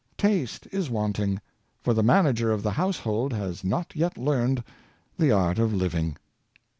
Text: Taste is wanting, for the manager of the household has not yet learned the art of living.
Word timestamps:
Taste 0.17 0.65
is 0.71 0.89
wanting, 0.89 1.39
for 1.83 1.93
the 1.93 2.01
manager 2.01 2.51
of 2.51 2.63
the 2.63 2.71
household 2.71 3.33
has 3.33 3.63
not 3.63 3.95
yet 3.95 4.17
learned 4.17 4.63
the 5.19 5.29
art 5.29 5.59
of 5.59 5.75
living. 5.75 6.17